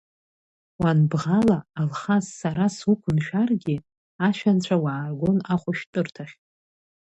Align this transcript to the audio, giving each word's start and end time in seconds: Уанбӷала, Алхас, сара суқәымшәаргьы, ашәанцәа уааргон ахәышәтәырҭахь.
Уанбӷала, 0.81 1.59
Алхас, 1.79 2.25
сара 2.39 2.65
суқәымшәаргьы, 2.77 3.77
ашәанцәа 4.27 4.75
уааргон 4.83 5.37
ахәышәтәырҭахь. 5.53 6.35